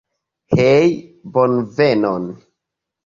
Hej, 0.59 0.87
bonvenon. 1.35 2.29